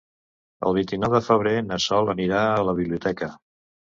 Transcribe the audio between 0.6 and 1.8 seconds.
El vint-i-nou de febrer na